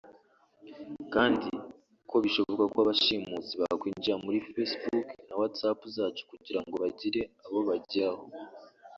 [1.13, 1.49] kandi
[2.09, 8.23] ko bishoboka ko abashimusi bakwinjira muri facebook na Whatsapp zacu kugira ngo bagire abo bageraho